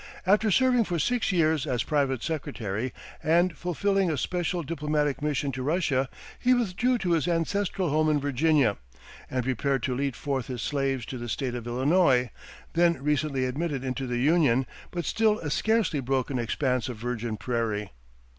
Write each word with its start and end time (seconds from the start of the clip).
After 0.25 0.49
serving 0.49 0.85
for 0.85 0.97
six 0.97 1.31
years 1.31 1.67
as 1.67 1.83
private 1.83 2.23
secretary, 2.23 2.91
and 3.21 3.55
fulfilling 3.55 4.09
a 4.09 4.17
special 4.17 4.63
diplomatic 4.63 5.21
mission 5.21 5.51
to 5.51 5.61
Russia, 5.61 6.09
he 6.39 6.55
withdrew 6.55 6.97
to 6.97 7.11
his 7.11 7.27
ancestral 7.27 7.89
home 7.91 8.09
in 8.09 8.19
Virginia, 8.19 8.77
and 9.29 9.43
prepared 9.43 9.83
to 9.83 9.93
lead 9.93 10.15
forth 10.15 10.47
his 10.47 10.63
slaves 10.63 11.05
to 11.05 11.19
the 11.19 11.29
State 11.29 11.53
of 11.53 11.67
Illinois, 11.67 12.31
then 12.73 12.93
recently 12.99 13.45
admitted 13.45 13.83
into 13.83 14.07
the 14.07 14.17
Union, 14.17 14.65
but 14.89 15.05
still 15.05 15.37
a 15.41 15.51
scarcely 15.51 15.99
broken 15.99 16.39
expanse 16.39 16.89
of 16.89 16.97
virgin 16.97 17.37
prairie. 17.37 17.91